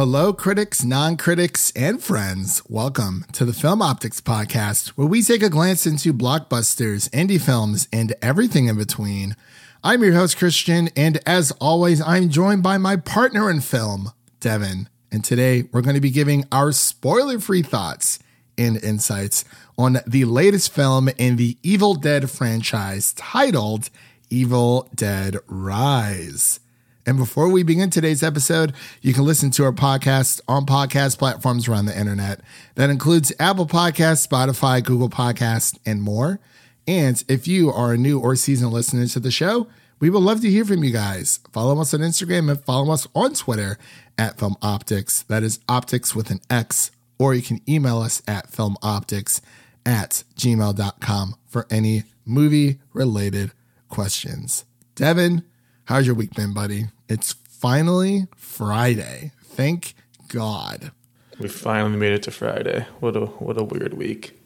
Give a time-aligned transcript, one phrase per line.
[0.00, 2.62] Hello, critics, non critics, and friends.
[2.70, 7.86] Welcome to the Film Optix Podcast, where we take a glance into blockbusters, indie films,
[7.92, 9.36] and everything in between.
[9.84, 14.88] I'm your host, Christian, and as always, I'm joined by my partner in film, Devin.
[15.12, 18.18] And today we're going to be giving our spoiler free thoughts
[18.56, 19.44] and insights
[19.76, 23.90] on the latest film in the Evil Dead franchise titled
[24.30, 26.58] Evil Dead Rise.
[27.06, 31.66] And before we begin today's episode, you can listen to our podcast on podcast platforms
[31.66, 32.40] around the internet.
[32.74, 36.40] That includes Apple Podcasts, Spotify, Google Podcasts, and more.
[36.86, 39.68] And if you are a new or seasoned listener to the show,
[39.98, 41.40] we would love to hear from you guys.
[41.52, 43.78] Follow us on Instagram and follow us on Twitter
[44.18, 45.26] at Film Optix.
[45.26, 46.90] That is optics with an X.
[47.18, 49.40] Or you can email us at filmoptix
[49.84, 53.52] at gmail.com for any movie related
[53.88, 54.64] questions.
[54.94, 55.44] Devin,
[55.90, 56.84] how's your week been, buddy?
[57.08, 59.32] It's finally Friday.
[59.42, 59.94] Thank
[60.28, 60.92] God.
[61.40, 62.86] We finally made it to Friday.
[63.00, 64.40] What a what a weird week.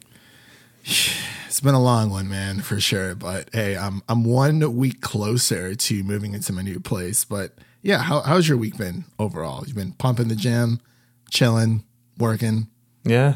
[1.47, 3.15] It's been a long one, man, for sure.
[3.15, 7.25] But hey, I'm I'm one week closer to moving into my new place.
[7.25, 9.63] But yeah, how, how's your week been overall?
[9.65, 10.81] You've been pumping the gym,
[11.31, 11.85] chilling,
[12.19, 12.67] working.
[13.05, 13.35] Yeah,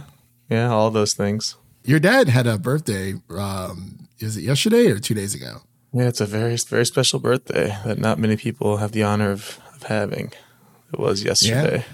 [0.50, 1.54] yeah, all those things.
[1.84, 3.14] Your dad had a birthday.
[3.30, 5.62] Um, is it yesterday or two days ago?
[5.92, 9.58] Yeah, it's a very very special birthday that not many people have the honor of,
[9.74, 10.32] of having.
[10.92, 11.84] It was yesterday.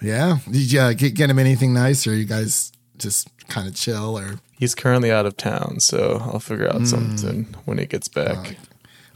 [0.00, 0.38] Yeah.
[0.46, 0.52] yeah.
[0.52, 4.18] Did you uh, get, get him anything nice, or you guys just kind of chill,
[4.18, 6.86] or He's currently out of town, so I'll figure out mm.
[6.86, 8.56] something when he gets back.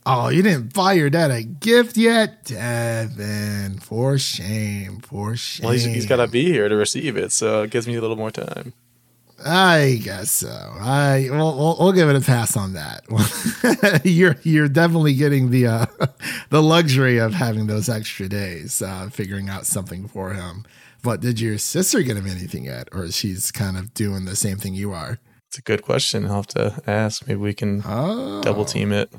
[0.05, 0.27] Oh.
[0.27, 3.79] oh, you didn't buy your dad a gift yet, Devin?
[3.79, 5.65] For shame, for shame.
[5.65, 8.01] Well, he's, he's got to be here to receive it, so it gives me a
[8.01, 8.73] little more time.
[9.45, 10.49] I guess so.
[10.49, 13.05] I we'll, we'll, we'll give it a pass on that.
[14.05, 15.87] you're you're definitely getting the uh,
[16.51, 20.65] the luxury of having those extra days, uh, figuring out something for him.
[21.03, 24.59] But did your sister get him anything yet, or she's kind of doing the same
[24.59, 25.19] thing you are?
[25.47, 26.27] It's a good question.
[26.27, 27.27] I'll have to ask.
[27.27, 28.43] Maybe we can oh.
[28.43, 29.13] double team it.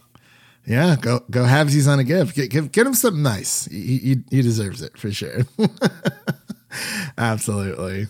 [0.66, 2.36] Yeah, go go halvesies on a gift.
[2.36, 3.66] Get, get, get him something nice.
[3.66, 5.42] He, he, he deserves it for sure.
[7.18, 8.08] Absolutely.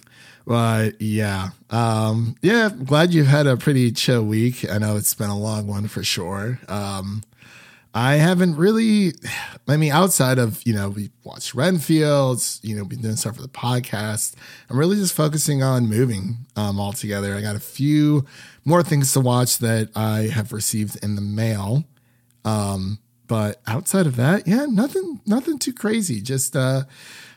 [0.50, 2.70] But yeah, um, yeah.
[2.70, 4.68] Glad you've had a pretty chill week.
[4.68, 6.60] I know it's been a long one for sure.
[6.68, 7.22] Um,
[7.94, 9.14] I haven't really,
[9.68, 13.44] I mean, outside of, you know, we watched Renfields, you know, been doing stuff for
[13.44, 14.34] the podcast.
[14.72, 17.36] I'm really just focusing on moving um, altogether.
[17.36, 18.26] I got a few
[18.66, 21.84] more things to watch that I have received in the mail.
[22.44, 26.22] Um, but outside of that, yeah, nothing, nothing too crazy.
[26.22, 26.86] Just, uh,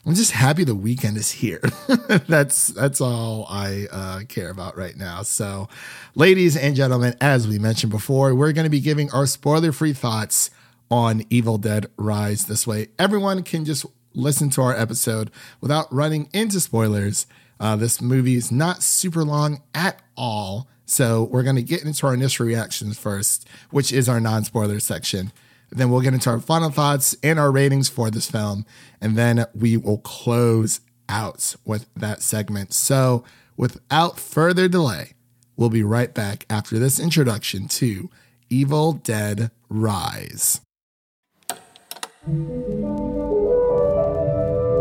[0.05, 1.61] I'm just happy the weekend is here.
[2.27, 5.23] that's that's all I uh, care about right now.
[5.23, 5.69] So,
[6.17, 10.51] ladies and gentlemen, as we mentioned before, we're going to be giving our spoiler-free thoughts
[10.91, 12.47] on Evil Dead Rise.
[12.47, 15.31] This way, everyone can just listen to our episode
[15.61, 17.27] without running into spoilers.
[17.61, 20.67] Uh, this movie is not super long at all.
[20.85, 24.81] So, we're going to get into our initial reactions first, which is our non spoiler
[24.81, 25.31] section.
[25.75, 28.67] Then we'll get into our final thoughts and our ratings for this film.
[29.01, 32.75] And then we will close out with that segment.
[32.75, 33.25] So,
[33.57, 35.13] without further delay,
[35.57, 38.11] we'll be right back after this introduction to
[38.51, 40.61] Evil Dead Rise.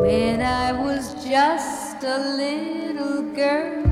[0.01, 3.83] When I was just a little girl,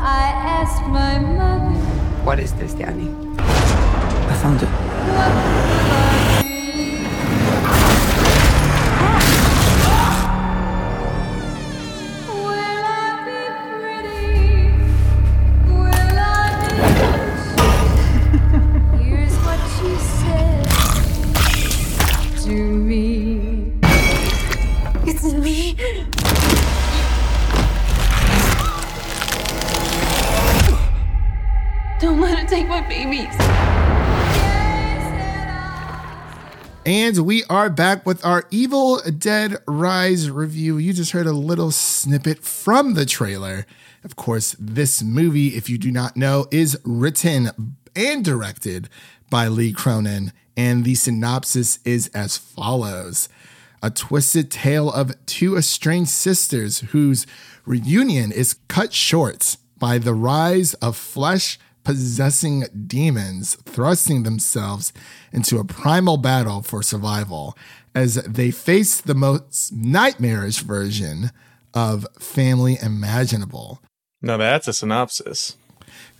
[0.00, 1.78] I asked my mother,
[2.24, 3.08] What is this, Danny?
[3.38, 5.89] I found it.
[36.90, 40.76] And we are back with our Evil Dead Rise review.
[40.76, 43.64] You just heard a little snippet from the trailer.
[44.02, 48.88] Of course, this movie, if you do not know, is written and directed
[49.30, 50.32] by Lee Cronin.
[50.56, 53.28] And the synopsis is as follows
[53.84, 57.24] A twisted tale of two estranged sisters whose
[57.64, 61.56] reunion is cut short by the rise of flesh
[61.90, 64.92] possessing demons thrusting themselves
[65.32, 67.58] into a primal battle for survival
[67.96, 71.32] as they face the most nightmarish version
[71.74, 73.82] of family imaginable.
[74.22, 75.56] Now that's a synopsis.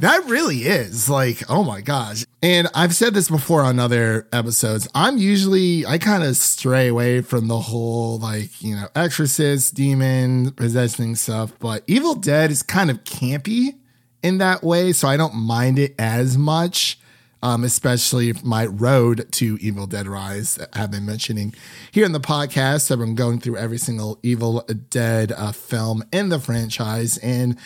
[0.01, 2.25] That really is like, oh my gosh.
[2.43, 4.89] And I've said this before on other episodes.
[4.93, 10.51] I'm usually, I kind of stray away from the whole like, you know, exorcist, demon,
[10.53, 13.75] possessing stuff, but Evil Dead is kind of campy
[14.23, 14.93] in that way.
[14.93, 16.99] So I don't mind it as much.
[17.43, 21.55] Um, especially my road to Evil Dead Rise I've been mentioning
[21.91, 22.91] here in the podcast.
[22.91, 27.57] I've been going through every single Evil Dead uh, film in the franchise, and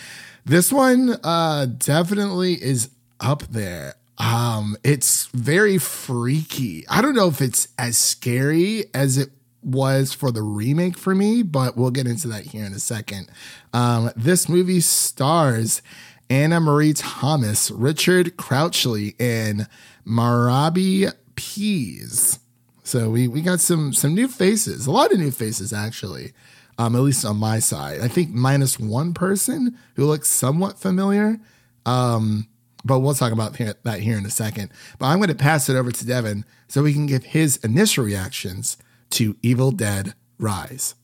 [0.45, 3.95] this one uh, definitely is up there.
[4.17, 6.87] Um, it's very freaky.
[6.87, 9.29] I don't know if it's as scary as it
[9.61, 13.27] was for the remake for me, but we'll get into that here in a second.
[13.73, 15.81] Um, this movie stars
[16.29, 19.67] Anna-Maree Thomas, Richard Crouchley, and
[20.05, 22.39] Mirabai Pease.
[22.83, 26.33] So we we got some some new faces, a lot of new faces actually
[26.77, 28.01] um, at least on my side.
[28.01, 31.39] I think minus one person who looks somewhat familiar.
[31.85, 32.47] Um,
[32.83, 34.71] but we'll talk about that here in a second.
[34.99, 38.03] But I'm going to pass it over to Devin so we can give his initial
[38.03, 38.77] reactions
[39.11, 40.95] to Evil Dead Rise.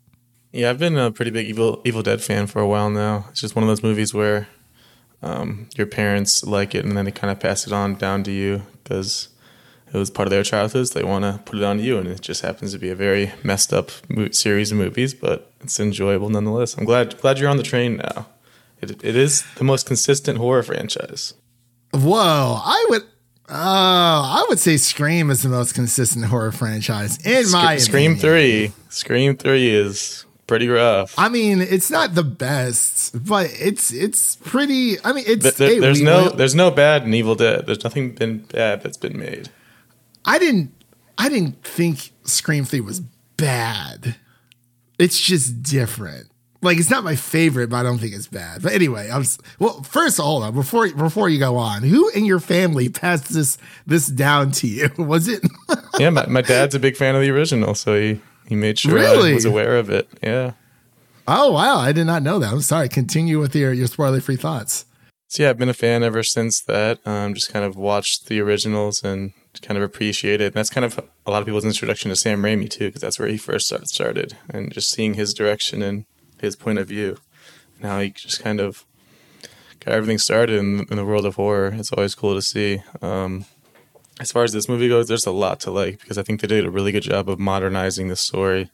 [0.51, 3.25] Yeah, I've been a pretty big Evil Evil Dead fan for a while now.
[3.29, 4.47] It's just one of those movies where
[5.21, 8.31] um, your parents like it and then they kind of pass it on down to
[8.31, 9.29] you because
[9.93, 10.91] it was part of their childhoods.
[10.91, 13.33] They want to put it on you, and it just happens to be a very
[13.43, 16.77] messed up mo- series of movies, but it's enjoyable nonetheless.
[16.77, 18.27] I'm glad glad you're on the train now.
[18.81, 21.33] It, it is the most consistent horror franchise.
[21.93, 23.03] Whoa, I would.
[23.49, 28.13] Oh, I would say Scream is the most consistent horror franchise in Sc- my Scream
[28.13, 28.19] opinion.
[28.19, 28.71] three.
[28.89, 31.15] Scream three is pretty rough.
[31.17, 34.97] I mean, it's not the best, but it's it's pretty.
[35.01, 37.65] I mean, it's there, there's no there's no bad in Evil Dead.
[37.65, 39.47] There's nothing been bad that's been made.
[40.25, 40.73] I didn't
[41.17, 42.99] I didn't think Scream 3 was
[43.37, 44.17] bad.
[44.99, 46.29] It's just different.
[46.61, 48.61] Like it's not my favorite, but I don't think it's bad.
[48.61, 49.23] But anyway, I'm
[49.57, 49.83] well.
[49.83, 51.83] First, hold on before before you go on.
[51.83, 53.57] Who in your family passed this
[53.87, 54.89] this down to you?
[54.97, 55.47] Was it?
[55.97, 58.19] yeah, my, my dad's a big fan of the original, so he
[58.51, 59.31] he made sure really?
[59.31, 60.09] I was aware of it.
[60.21, 60.51] Yeah.
[61.25, 62.51] Oh wow, I did not know that.
[62.51, 62.89] I'm sorry.
[62.89, 64.83] Continue with your your spoiler free thoughts.
[65.29, 66.99] So yeah, I've been a fan ever since that.
[67.07, 69.31] Um, just kind of watched the originals and
[69.61, 70.47] kind of appreciate it.
[70.47, 73.17] And that's kind of a lot of people's introduction to Sam Raimi too, because that's
[73.17, 76.03] where he first started, and just seeing his direction and
[76.41, 77.19] his point of view,
[77.77, 78.83] and how he just kind of
[79.79, 81.73] got everything started in, in the world of horror.
[81.73, 82.83] It's always cool to see.
[83.01, 83.45] Um,
[84.19, 86.47] as far as this movie goes, there's a lot to like because I think they
[86.47, 88.69] did a really good job of modernizing the story,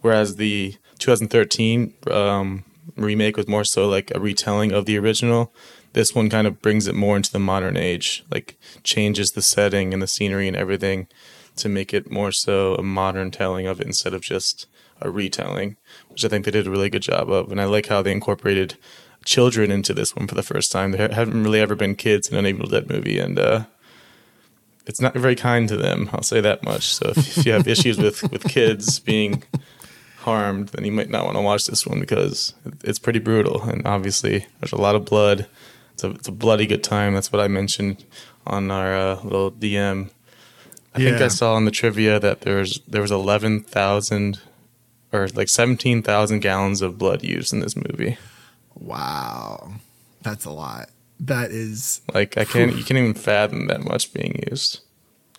[0.00, 2.64] whereas the 2013 um,
[2.96, 5.52] remake was more so like a retelling of the original
[5.92, 9.92] this one kind of brings it more into the modern age, like changes the setting
[9.92, 11.08] and the scenery and everything
[11.56, 14.66] to make it more so a modern telling of it instead of just
[15.00, 15.76] a retelling,
[16.08, 17.50] which I think they did a really good job of.
[17.50, 18.76] And I like how they incorporated
[19.24, 20.92] children into this one for the first time.
[20.92, 23.64] There haven't really ever been kids in an Evil Dead movie, and uh,
[24.86, 26.10] it's not very kind to them.
[26.12, 26.94] I'll say that much.
[26.94, 29.42] So if, if you have issues with with kids being
[30.18, 32.54] harmed, then you might not want to watch this one because
[32.84, 33.62] it's pretty brutal.
[33.62, 35.46] And obviously, there's a lot of blood
[36.04, 37.14] it's a, it's a bloody good time.
[37.14, 38.04] That's what I mentioned
[38.46, 40.10] on our uh, little DM.
[40.94, 41.10] I yeah.
[41.10, 44.40] think I saw in the trivia that there was there was eleven thousand
[45.12, 48.18] or like seventeen thousand gallons of blood used in this movie.
[48.74, 49.74] Wow,
[50.22, 50.88] that's a lot.
[51.20, 54.80] That is like I can't you can't even fathom that much being used.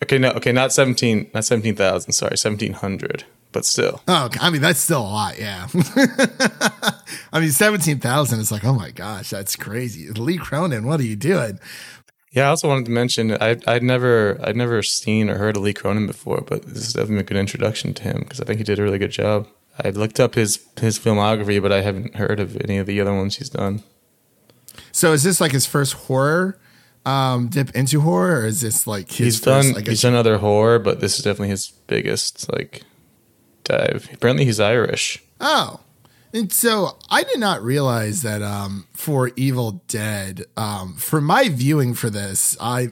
[0.03, 2.13] Okay, no, okay, not seventeen, not seventeen thousand.
[2.13, 4.01] Sorry, seventeen hundred but still.
[4.07, 5.39] Oh, I mean, that's still a lot.
[5.39, 5.67] Yeah.
[7.33, 10.09] I mean, 17,000 is like, oh my gosh, that's crazy.
[10.09, 11.59] Lee Cronin, what are you doing?
[12.31, 15.63] Yeah, I also wanted to mention I I'd never I'd never seen or heard of
[15.63, 18.57] Lee Cronin before, but this is definitely a good introduction to him because I think
[18.57, 19.47] he did a really good job.
[19.83, 23.13] I looked up his his filmography, but I haven't heard of any of the other
[23.13, 23.83] ones he's done.
[25.01, 26.59] So is this like his first horror
[27.07, 30.37] um, dip into horror, or is this like his he's first, done he's done other
[30.37, 32.83] horror, but this is definitely his biggest like
[33.63, 34.07] dive.
[34.13, 35.17] Apparently, he's Irish.
[35.39, 35.79] Oh.
[36.35, 41.95] And so I did not realize that um, for Evil Dead, um, for my viewing
[41.95, 42.89] for this, I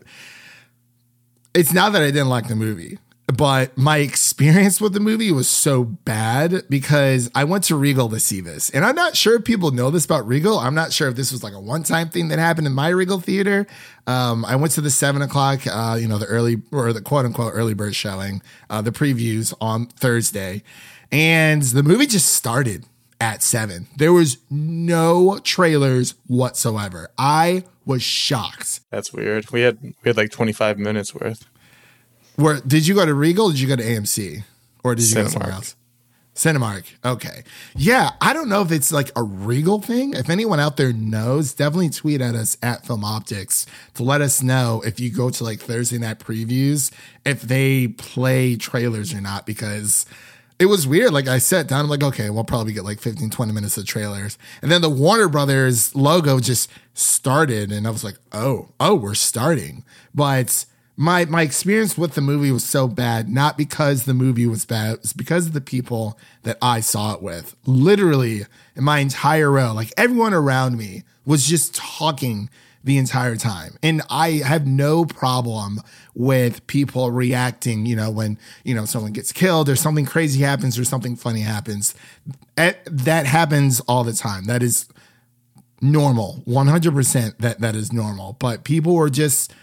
[1.54, 2.98] it's not that I didn't like the movie
[3.36, 8.20] but my experience with the movie was so bad because I went to Regal to
[8.20, 8.70] see this.
[8.72, 10.58] And I'm not sure if people know this about Regal.
[10.58, 12.90] I'm not sure if this was like a one time thing that happened in my
[12.90, 13.68] Regal theater.
[14.08, 17.26] Um, I went to the seven o'clock, uh, you know, the early or the quote
[17.26, 20.64] unquote early bird showing, uh, the previews on Thursday.
[21.12, 22.86] And the movie just started
[23.22, 23.88] at seven.
[23.98, 27.10] There was no trailers whatsoever.
[27.18, 28.82] I was shocked.
[28.92, 29.52] That's weird.
[29.52, 31.46] We had we had like 25 minutes worth.
[32.40, 33.50] Where did you go to Regal?
[33.50, 34.44] did you go to AMC,
[34.84, 35.24] or did you Cinemark.
[35.24, 35.76] go somewhere else?
[36.36, 36.86] Cinemark.
[37.04, 37.44] Okay.
[37.76, 40.14] Yeah, I don't know if it's like a Regal thing.
[40.14, 43.66] If anyone out there knows, definitely tweet at us at Film Optix
[43.96, 46.94] to let us know if you go to like Thursday night previews,
[47.26, 50.06] if they play trailers or not, because
[50.60, 51.12] it was weird.
[51.12, 53.86] Like I sat down, I'm like, okay, we'll probably get like 15, 20 minutes of
[53.86, 54.38] trailers.
[54.62, 59.14] And then the Warner Brothers logo just started, and I was like, oh, oh, we're
[59.14, 59.84] starting.
[60.16, 60.66] But
[61.00, 64.96] my my experience with the movie was so bad, not because the movie was bad,
[64.96, 67.56] it's because of the people that I saw it with.
[67.66, 72.50] Literally, in my entire row, like everyone around me was just talking
[72.84, 73.78] the entire time.
[73.82, 75.80] And I have no problem
[76.16, 80.78] with people reacting, you know, when, you know, someone gets killed or something crazy happens
[80.78, 81.96] or something funny happens.
[82.56, 84.46] That happens all the time.
[84.46, 84.90] That is
[85.82, 86.44] normal.
[86.46, 88.36] 100% that that is normal.
[88.38, 89.54] But people were just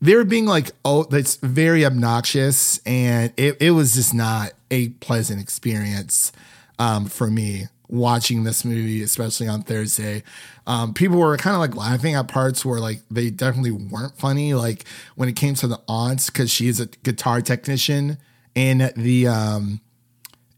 [0.00, 2.78] they were being like, oh, that's very obnoxious.
[2.86, 6.32] And it, it was just not a pleasant experience
[6.78, 10.22] um, for me watching this movie, especially on Thursday.
[10.66, 14.54] Um, people were kind of like laughing at parts where like they definitely weren't funny.
[14.54, 14.84] Like
[15.14, 18.18] when it came to the aunts, because she is a guitar technician
[18.54, 19.80] in the um,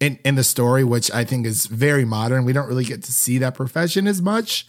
[0.00, 2.44] in in the story, which I think is very modern.
[2.44, 4.66] We don't really get to see that profession as much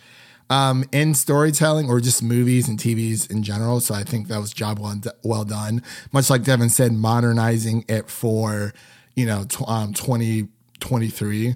[0.50, 3.79] um, in storytelling or just movies and TVs in general.
[3.79, 5.84] So I think that was job well, well done.
[6.12, 8.74] Much like Devin said, modernizing it for
[9.15, 11.56] you know um, 2023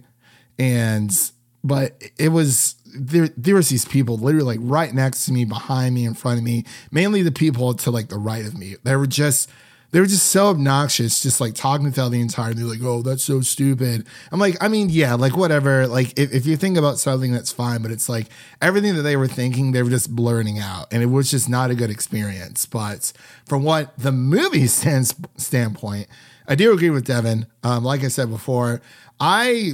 [0.59, 1.31] and
[1.63, 5.95] but it was there there was these people literally like right next to me behind
[5.95, 8.95] me in front of me mainly the people to like the right of me they
[8.97, 9.49] were just
[9.93, 12.55] they were just so obnoxious, just like talking to the entire.
[12.55, 15.85] They're like, "Oh, that's so stupid." I'm like, I mean, yeah, like whatever.
[15.85, 17.83] Like if, if you think about something, that's fine.
[17.83, 18.25] But it's like
[18.59, 21.69] everything that they were thinking, they were just blurting out, and it was just not
[21.69, 22.65] a good experience.
[22.65, 23.13] But
[23.45, 26.07] from what the movie stands standpoint,
[26.47, 27.45] I do agree with Devin.
[27.63, 28.81] Um, like I said before,
[29.19, 29.73] I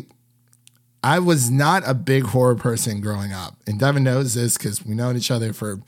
[1.02, 4.96] I was not a big horror person growing up, and Devin knows this because we
[4.96, 5.80] known each other for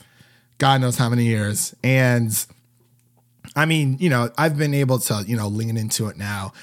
[0.57, 2.45] God knows how many years, and
[3.55, 6.53] I mean, you know, I've been able to, you know, lean into it now.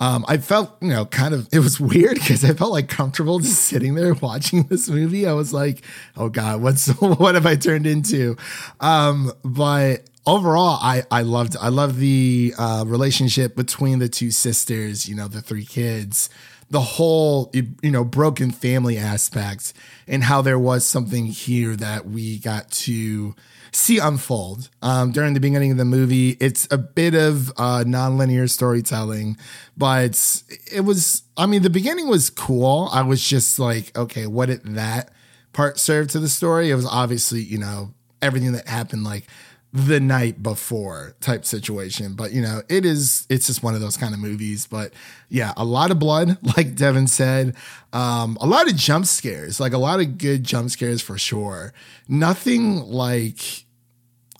[0.00, 3.38] Um, I felt, you know, kind of, it was weird because I felt like comfortable
[3.38, 5.26] just sitting there watching this movie.
[5.26, 5.82] I was like,
[6.16, 8.36] oh God, what's, what have I turned into?
[8.80, 15.08] Um, but overall, I, I loved, I love the, uh, relationship between the two sisters,
[15.08, 16.30] you know, the three kids,
[16.72, 19.72] the whole, you know, broken family aspect
[20.08, 23.34] and how there was something here that we got to,
[23.72, 26.36] see unfold um, during the beginning of the movie.
[26.40, 29.38] It's a bit of uh, nonlinear storytelling,
[29.76, 32.88] but it was, I mean, the beginning was cool.
[32.92, 35.10] I was just like, okay, what did that
[35.54, 36.70] part serve to the story?
[36.70, 39.26] It was obviously, you know, everything that happened like
[39.72, 42.14] the night before type situation.
[42.14, 44.66] But you know, it is it's just one of those kind of movies.
[44.66, 44.92] But
[45.28, 47.56] yeah, a lot of blood, like Devin said.
[47.92, 51.72] Um, a lot of jump scares, like a lot of good jump scares for sure.
[52.08, 53.64] Nothing like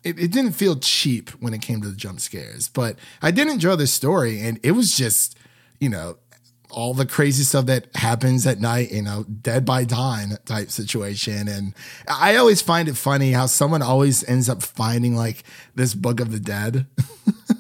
[0.05, 3.49] it, it didn't feel cheap when it came to the jump scares, but I did
[3.49, 5.37] enjoy the story and it was just,
[5.81, 6.17] you know,
[6.73, 11.49] all the crazy stuff that happens at night, you know, dead by dawn type situation.
[11.49, 11.75] And
[12.09, 16.33] I always find it funny how someone always ends up finding like this book of
[16.33, 16.87] the dead.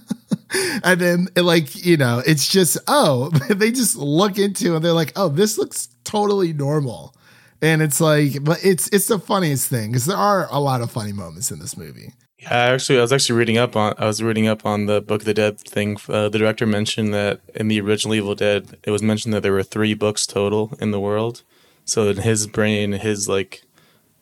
[0.84, 5.12] and then like, you know, it's just, oh, they just look into and they're like,
[5.16, 7.14] oh, this looks totally normal.
[7.60, 10.90] And it's like, but it's it's the funniest thing because there are a lot of
[10.90, 12.12] funny moments in this movie.
[12.42, 13.94] Yeah, actually, I was actually reading up on.
[13.98, 15.96] I was reading up on the Book of the Dead thing.
[16.08, 19.52] Uh, the director mentioned that in the original Evil Dead, it was mentioned that there
[19.52, 21.42] were three books total in the world.
[21.84, 23.62] So in his brain, his like,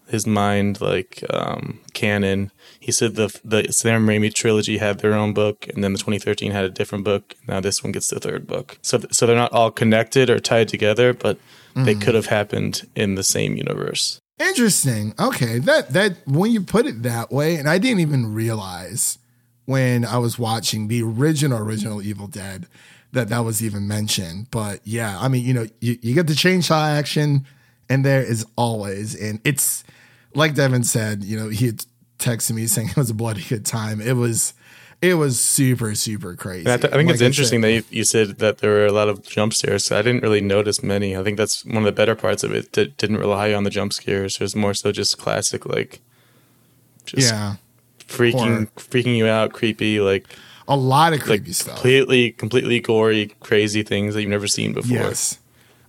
[0.08, 5.32] his mind, like um, canon, he said the the Sam Raimi trilogy had their own
[5.32, 7.34] book, and then the 2013 had a different book.
[7.48, 8.78] Now this one gets the third book.
[8.82, 11.84] So so they're not all connected or tied together, but mm-hmm.
[11.84, 14.20] they could have happened in the same universe.
[14.40, 15.14] Interesting.
[15.18, 19.18] Okay, that that when you put it that way, and I didn't even realize
[19.66, 22.66] when I was watching the original original Evil Dead
[23.12, 24.50] that that was even mentioned.
[24.50, 27.46] But yeah, I mean, you know, you, you get the chainsaw action,
[27.90, 29.84] and there is always, and it's
[30.34, 31.72] like Devin said, you know, he
[32.18, 34.00] texted me saying it was a bloody good time.
[34.00, 34.54] It was
[35.02, 36.70] it was super super crazy.
[36.70, 38.86] I, th- I, think like it's interesting said, that you, you, said that there were
[38.86, 39.90] a lot of jump scares.
[39.90, 41.16] I didn't really notice many.
[41.16, 42.72] I think that's one of the better parts of it.
[42.72, 44.36] That didn't rely on the jump scares.
[44.36, 46.00] It was more so just classic, like
[47.06, 47.56] just yeah,
[48.06, 48.66] freaking Horror.
[48.76, 50.26] freaking you out, creepy, like
[50.68, 51.74] a lot of creepy like stuff.
[51.76, 54.98] Completely, completely gory, crazy things that you've never seen before.
[54.98, 55.38] Yes,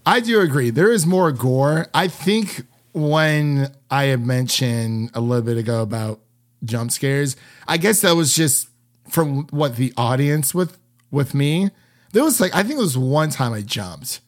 [0.06, 0.70] I do agree.
[0.70, 1.88] There is more gore.
[1.94, 2.63] I think
[2.94, 6.20] when I had mentioned a little bit ago about
[6.63, 7.36] jump scares,
[7.68, 8.70] I guess that was just
[9.12, 10.77] from what the audience with
[11.12, 11.70] with me,
[12.13, 14.22] there was like I think it was one time I jumped,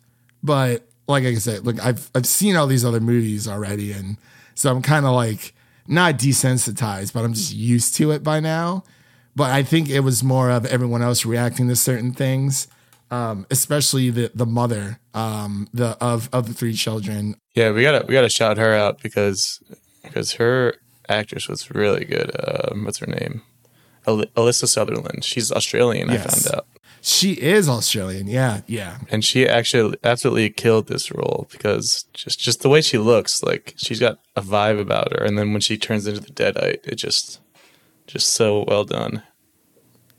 [0.44, 4.18] But like I said, look, I've I've seen all these other movies already, and
[4.56, 5.54] so I'm kind of like
[5.88, 8.84] not desensitized, but I'm just used to it by now.
[9.36, 12.68] But I think it was more of everyone else reacting to certain things,
[13.10, 17.36] um, especially the the mother um, the of of the three children.
[17.56, 19.62] Yeah, we gotta we gotta shout her out because
[20.04, 20.76] because her
[21.10, 22.32] actress was really good.
[22.40, 23.42] Um, what's her name?
[24.08, 25.24] Al- Alyssa Sutherland.
[25.24, 26.10] She's Australian.
[26.10, 26.26] Yes.
[26.26, 26.68] I found out.
[27.06, 28.28] She is Australian.
[28.28, 29.00] Yeah, yeah.
[29.12, 33.74] and she actually absolutely killed this role because just just the way she looks like
[33.76, 36.96] she's got a vibe about her and then when she turns into the deadite it
[36.96, 37.42] just
[38.08, 39.22] just so well done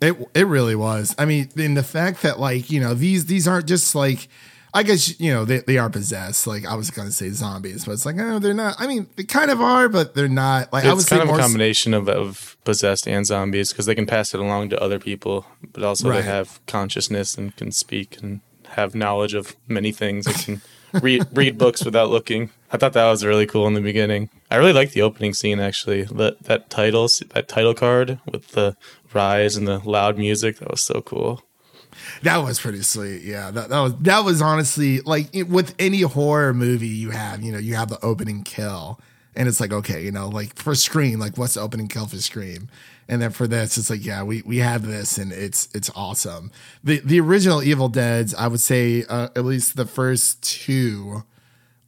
[0.02, 1.14] It it really was.
[1.16, 4.28] I mean, in the fact that like you know these these aren't just like
[4.74, 6.46] I guess you know they they are possessed.
[6.46, 8.74] Like I was gonna say zombies, but it's like no, they're not.
[8.80, 10.72] I mean, they kind of are, but they're not.
[10.72, 13.70] Like I would it's say kind of more a combination of, of possessed and zombies
[13.72, 16.16] because they can pass it along to other people but also Right.
[16.22, 18.40] they have consciousness and can speak and
[18.70, 20.60] have knowledge of many things They can
[21.02, 24.56] read read books without looking i thought that was really cool in the beginning i
[24.56, 28.76] really liked the opening scene actually that that title that title card with the
[29.12, 31.42] rise and the loud music that was so cool
[32.22, 33.22] That was pretty sweet.
[33.22, 37.42] Yeah, that, that was that was honestly like it, with any horror movie you have,
[37.42, 39.00] you know, you have the opening kill,
[39.34, 42.18] and it's like okay, you know, like for Scream, like what's the opening kill for
[42.18, 42.68] Scream,
[43.08, 46.50] and then for this, it's like yeah, we we have this, and it's it's awesome.
[46.82, 51.24] The the original Evil Dead's, I would say, uh, at least the first two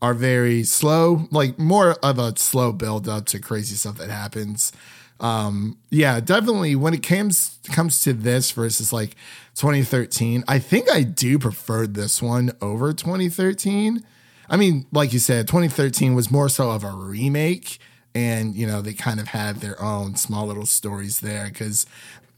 [0.03, 4.73] are very slow, like more of a slow build up to crazy stuff that happens.
[5.19, 9.17] Um, yeah, definitely when it comes comes to this versus like
[9.55, 14.05] 2013, I think I do prefer this one over 2013.
[14.49, 17.79] I mean, like you said, 2013 was more so of a remake,
[18.15, 21.87] and you know they kind of had their own small little stories there because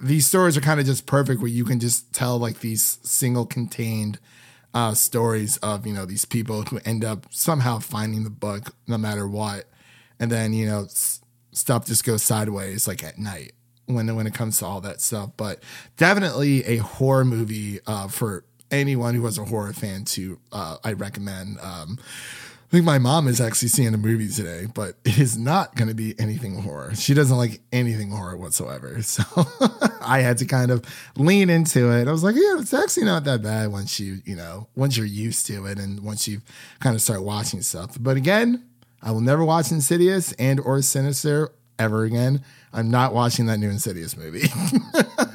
[0.01, 3.45] these stories are kind of just perfect where you can just tell like these single
[3.45, 4.19] contained
[4.73, 8.97] uh, stories of you know these people who end up somehow finding the book no
[8.97, 9.65] matter what,
[10.21, 10.87] and then you know
[11.59, 13.53] stuff just goes sideways like at night
[13.87, 15.31] when when it comes to all that stuff.
[15.37, 15.63] But
[15.97, 20.93] definitely a horror movie uh, for anyone who was a horror fan to uh, I
[20.93, 21.59] recommend.
[21.61, 21.99] Um,
[22.69, 25.89] I think my mom is actually seeing a movie today, but it is not going
[25.89, 26.95] to be anything horror.
[26.95, 28.99] She doesn't like anything horror whatsoever.
[29.03, 29.25] So
[30.03, 30.85] I had to kind of
[31.17, 32.07] lean into it.
[32.07, 35.07] I was like, yeah, it's actually not that bad once you, you know, once you're
[35.07, 36.43] used to it and once you
[36.81, 37.97] kind of start watching stuff.
[37.99, 38.65] But again,
[39.03, 42.43] I will never watch Insidious and or Sinister ever again.
[42.73, 44.49] I'm not watching that new Insidious movie.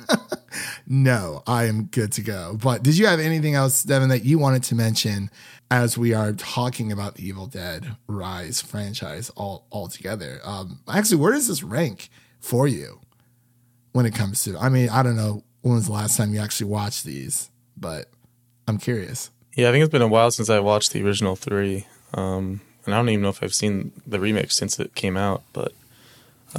[0.88, 2.58] no, I am good to go.
[2.62, 5.30] But did you have anything else, Devin, that you wanted to mention
[5.71, 10.39] as we are talking about the Evil Dead Rise franchise all all together?
[10.43, 12.99] Um, actually, where does this rank for you
[13.93, 14.58] when it comes to?
[14.58, 18.10] I mean, I don't know when was the last time you actually watched these, but
[18.67, 19.32] I'm curious.
[19.56, 22.93] Yeah, I think it's been a while since I watched the original three, um, and
[22.93, 25.43] I don't even know if I've seen the remix since it came out.
[25.54, 25.72] But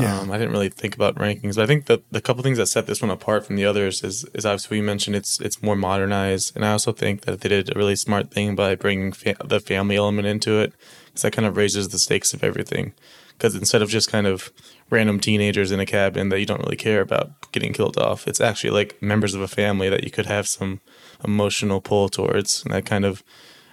[0.01, 0.19] Yeah.
[0.21, 1.55] um, I didn't really think about rankings.
[1.57, 4.03] But I think that the couple things that set this one apart from the others
[4.03, 7.49] is, is obviously we mentioned it's it's more modernized, and I also think that they
[7.49, 10.73] did a really smart thing by bringing fa- the family element into it,
[11.07, 12.93] because that kind of raises the stakes of everything.
[13.37, 14.53] Because instead of just kind of
[14.91, 18.41] random teenagers in a cabin that you don't really care about getting killed off, it's
[18.41, 20.81] actually like members of a family that you could have some
[21.25, 23.23] emotional pull towards, and that kind of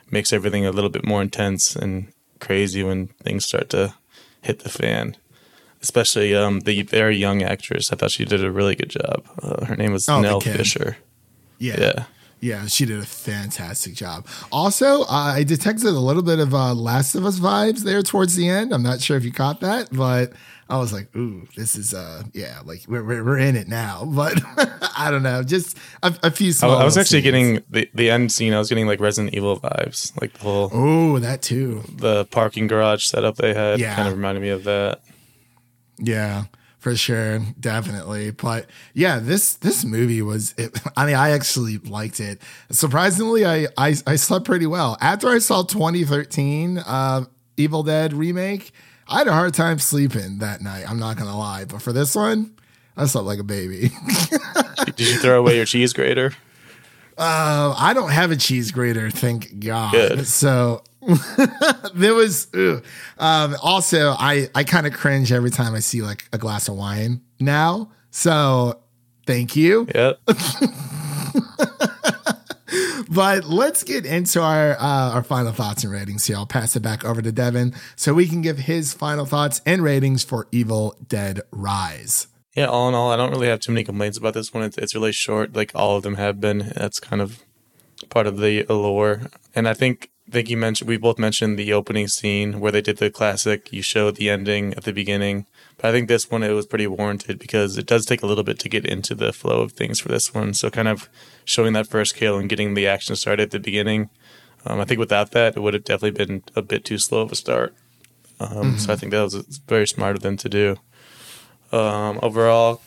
[0.09, 3.93] makes everything a little bit more intense and crazy when things start to
[4.41, 5.15] hit the fan.
[5.81, 9.23] Especially um, the very young actress, I thought she did a really good job.
[9.41, 10.39] Uh, her name was Oh, Nell.
[10.41, 10.97] Fisher.
[11.57, 11.79] Yeah.
[11.79, 12.03] Yeah.
[12.43, 14.25] Yeah, she did a fantastic job.
[14.51, 18.49] Also, I detected a little bit of uh, Last of Us vibes there towards the
[18.49, 18.73] end.
[18.73, 20.33] I'm not sure if you caught that, but
[20.71, 24.05] I was like, "Ooh, this is uh, yeah, like we're we're, we're in it now."
[24.21, 24.41] But
[24.97, 26.77] I don't know, just a, a few I, small.
[26.77, 27.59] I was actually scenes.
[27.59, 28.53] getting the, the end scene.
[28.53, 31.83] I was getting like Resident Evil vibes, like the whole Oh, that too.
[31.97, 33.79] the parking garage setup they had.
[33.79, 33.95] Yeah.
[33.95, 35.01] kind of reminded me of that.
[35.97, 36.45] Yeah,
[36.79, 38.31] for sure, definitely.
[38.31, 40.53] But yeah, this this movie was.
[40.57, 42.41] It, I mean, I actually liked it.
[42.71, 47.25] Surprisingly, I, I I slept pretty well after I saw 2013 uh,
[47.57, 48.71] Evil Dead remake.
[49.11, 50.89] I had a hard time sleeping that night.
[50.89, 52.55] I'm not gonna lie, but for this one,
[52.95, 53.91] I slept like a baby.
[54.85, 56.31] Did you throw away your cheese grater?
[57.17, 59.91] Uh, I don't have a cheese grater, thank God.
[59.91, 60.27] Good.
[60.27, 60.83] So
[61.93, 62.47] there was
[63.17, 66.75] um, also I I kind of cringe every time I see like a glass of
[66.75, 67.91] wine now.
[68.11, 68.79] So
[69.27, 69.87] thank you.
[69.93, 70.13] Yeah.
[73.09, 76.37] But let's get into our uh, our final thoughts and ratings here.
[76.37, 79.83] I'll pass it back over to Devin so we can give his final thoughts and
[79.83, 82.27] ratings for Evil Dead Rise.
[82.55, 84.63] Yeah, all in all, I don't really have too many complaints about this one.
[84.63, 86.71] It's, it's really short, like all of them have been.
[86.75, 87.43] That's kind of
[88.09, 89.21] part of the allure.
[89.55, 92.79] And I think I think you mentioned we both mentioned the opening scene where they
[92.79, 93.73] did the classic.
[93.73, 96.87] You showed the ending at the beginning, but I think this one it was pretty
[96.87, 99.99] warranted because it does take a little bit to get into the flow of things
[99.99, 100.53] for this one.
[100.53, 101.09] So kind of
[101.43, 104.09] showing that first kill and getting the action started at the beginning.
[104.65, 107.33] Um, I think without that, it would have definitely been a bit too slow of
[107.33, 107.75] a start.
[108.39, 108.77] Um, mm-hmm.
[108.77, 109.35] So I think that was
[109.67, 110.77] very smart of them to do.
[111.73, 112.81] Um, overall,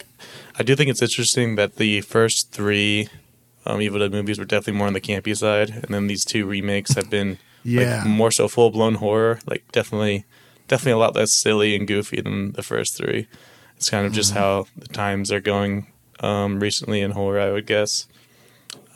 [0.58, 3.10] I do think it's interesting that the first three
[3.66, 6.46] um, Evil Dead movies were definitely more on the campy side, and then these two
[6.46, 9.40] remakes have been yeah like, more so full blown horror.
[9.46, 10.24] Like definitely,
[10.68, 13.26] definitely a lot less silly and goofy than the first three.
[13.76, 14.40] It's kind of just mm-hmm.
[14.40, 15.88] how the times are going
[16.20, 18.06] um, recently in horror, I would guess.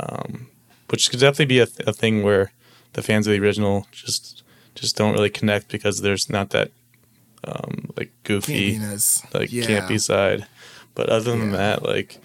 [0.01, 0.49] Um,
[0.91, 2.53] which could definitely be a, th- a thing where
[2.93, 4.43] the fans of the original just
[4.75, 6.71] just don't really connect because there's not that
[7.45, 9.35] um, like goofy, Campiness.
[9.35, 9.65] like yeah.
[9.65, 10.47] campy side.
[10.95, 11.57] But other than yeah.
[11.57, 12.19] that, like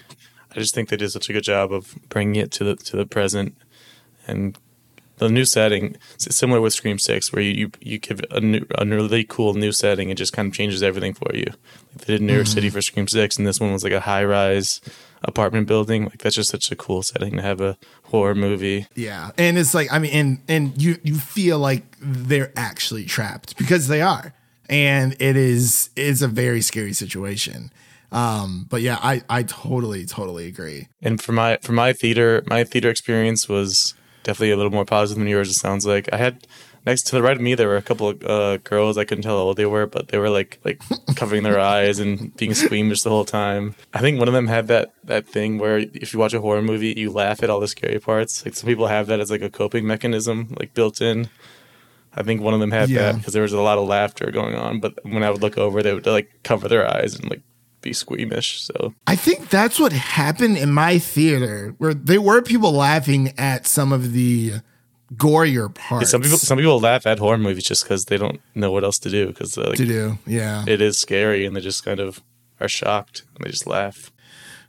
[0.56, 2.98] I just think they did such a good job of bringing it to the to
[2.98, 3.56] the present
[4.28, 4.58] and
[5.18, 5.96] the new setting.
[6.18, 10.10] Similar with Scream Six, where you you, give a new a really cool new setting,
[10.10, 11.46] it just kind of changes everything for you.
[11.46, 12.54] Like they did New York mm-hmm.
[12.54, 14.82] City for Scream Six, and this one was like a high rise
[15.24, 16.06] apartment building.
[16.06, 18.88] Like that's just such a cool setting to have a horror movie.
[18.96, 23.58] Yeah, and it's like I mean, and and you you feel like they're actually trapped
[23.58, 24.34] because they are,
[24.70, 27.72] and it is it's a very scary situation.
[28.13, 30.88] Um, but yeah, I I totally totally agree.
[31.02, 35.19] And for my for my theater my theater experience was definitely a little more positive
[35.19, 35.49] than yours.
[35.49, 36.47] It sounds like I had
[36.86, 39.23] next to the right of me there were a couple of uh, girls i couldn't
[39.23, 40.82] tell how old they were but they were like like
[41.15, 44.67] covering their eyes and being squeamish the whole time i think one of them had
[44.67, 47.67] that that thing where if you watch a horror movie you laugh at all the
[47.67, 51.30] scary parts like some people have that as like a coping mechanism like built in
[52.15, 53.12] i think one of them had yeah.
[53.12, 55.58] that because there was a lot of laughter going on but when i would look
[55.58, 57.41] over they would like cover their eyes and like
[57.84, 58.62] be squeamish.
[58.62, 63.67] So I think that's what happened in my theater, where there were people laughing at
[63.67, 64.54] some of the
[65.15, 66.08] gorier parts.
[66.08, 68.84] Yeah, some people some people laugh at horror movies just because they don't know what
[68.84, 71.86] else to do because uh, like, to do yeah it is scary and they just
[71.86, 72.22] kind of
[72.60, 74.12] are shocked and they just laugh.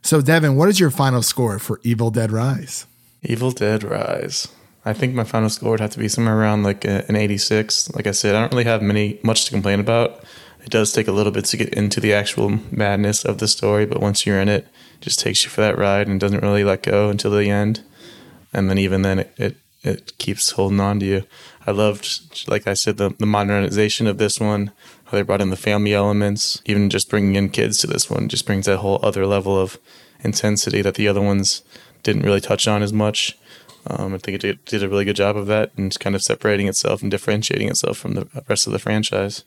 [0.01, 2.85] So Devin, what is your final score for Evil Dead Rise?
[3.23, 4.47] Evil Dead Rise.
[4.85, 7.95] I think my final score would have to be somewhere around like an 86.
[7.95, 10.23] Like I said, I don't really have many much to complain about.
[10.65, 13.85] It does take a little bit to get into the actual madness of the story,
[13.85, 16.63] but once you're in it, it just takes you for that ride and doesn't really
[16.63, 17.83] let go until the end.
[18.51, 21.23] And then even then, it, it it keeps holding on to you.
[21.67, 24.71] I loved, like I said, the, the modernization of this one,
[25.05, 28.27] how they brought in the family elements, even just bringing in kids to this one
[28.27, 29.77] just brings that whole other level of
[30.23, 31.61] intensity that the other ones
[32.01, 33.37] didn't really touch on as much.
[33.85, 36.23] Um, I think it did, did, a really good job of that and kind of
[36.23, 39.43] separating itself and differentiating itself from the rest of the franchise.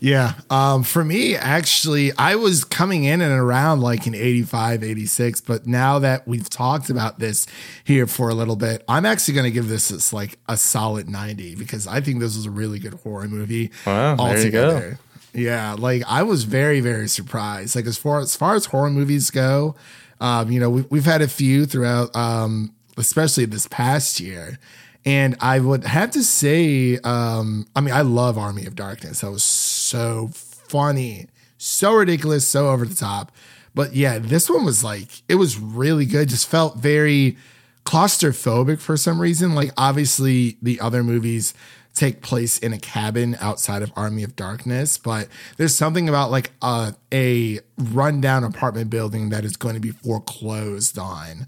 [0.00, 0.34] Yeah.
[0.50, 5.40] Um, for me, actually, I was coming in and around like an 85, 86.
[5.40, 7.46] But now that we've talked about this
[7.84, 11.08] here for a little bit, I'm actually going to give this, this like a solid
[11.08, 13.70] 90 because I think this was a really good horror movie.
[13.86, 14.16] Wow.
[14.16, 14.92] There you go.
[15.32, 15.76] Yeah.
[15.78, 17.76] Like I was very, very surprised.
[17.76, 19.76] Like as far as far as horror movies go,
[20.20, 24.58] um, you know, we, we've had a few throughout, um, especially this past year.
[25.06, 29.20] And I would have to say, um, I mean, I love Army of Darkness.
[29.20, 33.30] That was so funny, so ridiculous, so over the top.
[33.72, 36.28] But yeah, this one was like, it was really good.
[36.28, 37.36] Just felt very
[37.84, 39.54] claustrophobic for some reason.
[39.54, 41.54] Like, obviously, the other movies
[41.94, 46.50] take place in a cabin outside of Army of Darkness, but there's something about like
[46.62, 51.46] a, a rundown apartment building that is going to be foreclosed on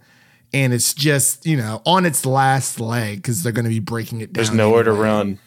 [0.53, 4.21] and it's just you know on its last leg because they're going to be breaking
[4.21, 4.45] it down.
[4.45, 4.97] There's nowhere anyway.
[4.97, 5.39] to run.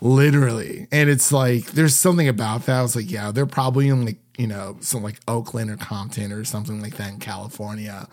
[0.00, 2.78] Literally, and it's like there's something about that.
[2.78, 6.32] I was like, yeah, they're probably in like you know some like Oakland or Compton
[6.32, 8.08] or something like that in California,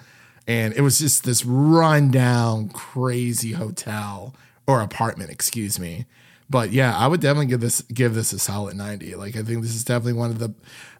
[0.47, 4.35] and it was just this rundown crazy hotel
[4.67, 6.05] or apartment, excuse me.
[6.49, 9.15] But yeah, I would definitely give this give this a solid 90.
[9.15, 10.53] Like I think this is definitely one of the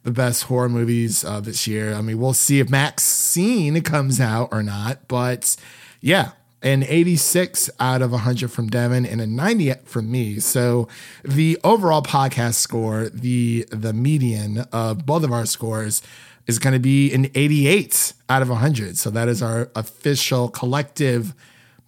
[0.04, 1.94] the best horror movies uh, this year.
[1.94, 5.56] I mean, we'll see if MaXXXine comes out or not, but
[6.02, 6.32] yeah,
[6.62, 10.40] an 86 out of 100 from Devin and a 90 from me.
[10.40, 10.88] So
[11.24, 16.02] the overall podcast score, the the median of both of our scores
[16.48, 18.98] is going to be an 88 out of 100.
[18.98, 21.34] So that is our official collective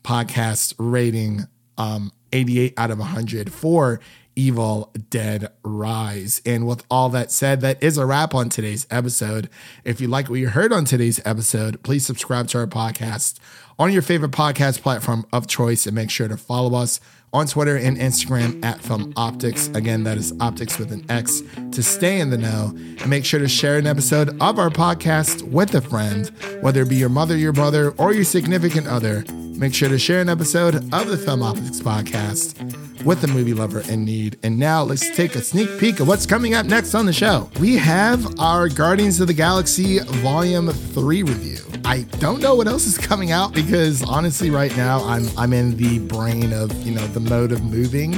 [0.04, 1.48] podcast rating
[1.78, 4.00] um 88 out of 100 for
[4.36, 6.42] Evil Dead Rise.
[6.46, 9.50] And with all that said, that is a wrap on today's episode.
[9.84, 13.40] If you like what you heard on today's episode, please subscribe to our podcast
[13.78, 17.00] on your favorite podcast platform of choice and make sure to follow us
[17.34, 19.74] on Twitter and Instagram at Film Optix.
[19.76, 21.42] Again, that is optics with an X
[21.72, 22.74] to stay in the know.
[22.76, 26.30] And make sure to share an episode of our podcast with a friend,
[26.62, 29.24] whether it be your mother, your brother, or your significant other
[29.62, 33.82] Make sure to share an episode of the Film Optix podcast with a movie lover
[33.82, 34.40] in need.
[34.42, 37.48] And now let's take a sneak peek of what's coming up next on the show.
[37.60, 41.60] We have our Guardians of the Galaxy Volume 3 review.
[41.86, 45.78] I don't know what else is coming out because honestly, right now I'm I'm in
[45.78, 48.14] the brain of you know the mode of moving,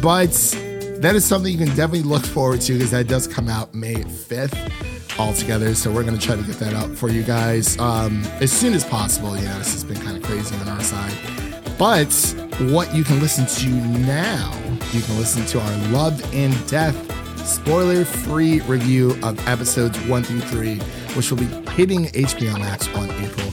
[0.00, 0.30] but
[1.00, 3.96] that is something you can definitely look forward to because that does come out May
[3.96, 5.74] 5th altogether.
[5.74, 8.74] So we're going to try to get that out for you guys um, as soon
[8.74, 9.36] as possible.
[9.36, 11.12] You know, this has been kind of crazy on our side.
[11.78, 12.12] But
[12.72, 14.52] what you can listen to now,
[14.92, 16.96] you can listen to our Love and Death
[17.46, 20.78] spoiler free review of episodes one through three,
[21.14, 23.46] which will be hitting HBO Max on April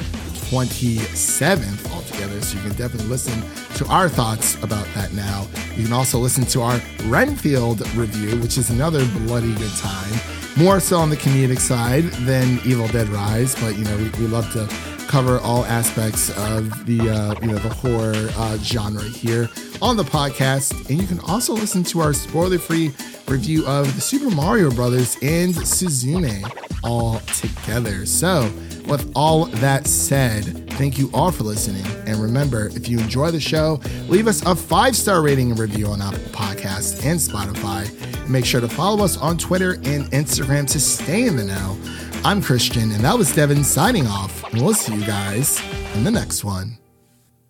[0.50, 2.42] 27th altogether.
[2.42, 3.42] So you can definitely listen
[3.78, 5.48] to our thoughts about that now.
[5.76, 10.43] You can also listen to our Renfield review, which is another bloody good time.
[10.56, 14.28] More so on the comedic side than Evil Dead Rise, but you know, we, we
[14.28, 14.68] love to
[15.14, 19.48] cover all aspects of the uh, you know the horror uh, genre here
[19.80, 22.92] on the podcast, and you can also listen to our spoiler-free
[23.28, 26.44] review of the Super Mario Brothers and Suzume
[26.84, 28.08] all together.
[28.08, 28.52] So,
[28.88, 33.40] with all that said, thank you all for listening, and remember, if you enjoy the
[33.40, 37.88] show, leave us a five-star rating and review on Apple Podcasts and Spotify.
[38.28, 41.78] Make sure to follow us on Twitter and Instagram to stay in the know.
[42.26, 44.46] I'm Christian, and that was Devin signing off.
[44.54, 45.62] And we'll see you guys
[45.94, 46.78] in the next one.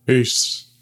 [0.08, 0.73] Peace.